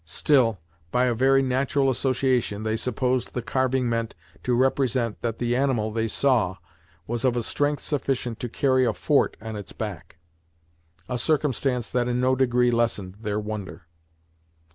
Still, 0.03 0.57
by 0.89 1.05
a 1.05 1.13
very 1.13 1.43
natural 1.43 1.87
association, 1.87 2.63
they 2.63 2.75
supposed 2.75 3.35
the 3.35 3.41
carving 3.43 3.87
meant 3.87 4.15
to 4.41 4.55
represent 4.55 5.21
that 5.21 5.37
the 5.37 5.55
animal 5.55 5.91
they 5.93 6.07
saw 6.07 6.57
was 7.05 7.23
of 7.23 7.35
a 7.37 7.43
strength 7.43 7.83
sufficient 7.83 8.39
to 8.39 8.49
carry 8.49 8.83
a 8.83 8.93
fort 8.95 9.37
on 9.39 9.55
its 9.55 9.73
back; 9.73 10.17
a 11.07 11.19
circumstance 11.19 11.87
that 11.91 12.07
in 12.07 12.19
no 12.19 12.35
degree 12.35 12.71
lessened 12.71 13.17
their 13.21 13.39
wonder. 13.39 13.85